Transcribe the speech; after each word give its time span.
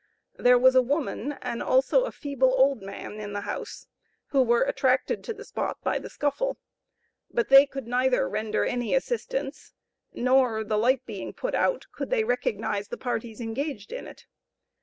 There 0.39 0.57
was 0.57 0.73
a 0.73 0.81
woman, 0.81 1.33
and 1.43 1.61
also 1.61 2.05
a 2.05 2.11
feeble 2.11 2.51
old 2.57 2.81
man, 2.81 3.19
in 3.19 3.33
the 3.33 3.41
house, 3.41 3.85
who 4.29 4.41
were 4.41 4.63
attracted 4.63 5.23
to 5.25 5.33
the 5.35 5.43
spot 5.43 5.77
by 5.83 5.99
the 5.99 6.09
scuffle; 6.09 6.57
but 7.29 7.49
they 7.49 7.67
could 7.67 7.85
neither 7.87 8.27
render 8.27 8.65
any 8.65 8.95
assistance, 8.95 9.73
nor 10.11 10.63
(the 10.63 10.75
light 10.79 11.05
being 11.05 11.33
put 11.33 11.53
out), 11.53 11.85
could 11.91 12.09
they 12.09 12.23
recognize 12.23 12.87
the 12.87 12.97
parties 12.97 13.39
engaged 13.39 13.91
in 13.93 14.07
it. 14.07 14.25